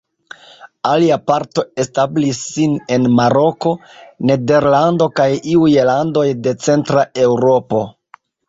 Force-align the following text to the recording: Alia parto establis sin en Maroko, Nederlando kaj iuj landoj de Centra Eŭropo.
Alia 0.91 1.17
parto 1.31 1.63
establis 1.83 2.39
sin 2.55 2.73
en 2.97 3.05
Maroko, 3.19 3.75
Nederlando 4.31 5.11
kaj 5.21 5.31
iuj 5.55 5.71
landoj 5.91 6.27
de 6.49 6.59
Centra 6.67 7.07
Eŭropo. 7.29 7.85